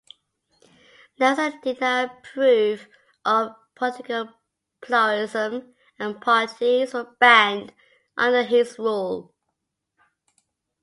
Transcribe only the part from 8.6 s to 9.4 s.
rule.